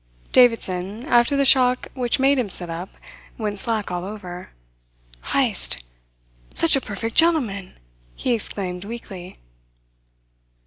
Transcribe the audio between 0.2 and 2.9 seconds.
Davidson, after the shock which made him sit up,